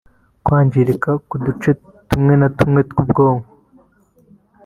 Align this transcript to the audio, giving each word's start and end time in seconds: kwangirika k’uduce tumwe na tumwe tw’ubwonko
kwangirika 0.43 1.09
k’uduce 1.27 1.71
tumwe 2.09 2.33
na 2.41 2.47
tumwe 2.57 2.81
tw’ubwonko 2.89 3.51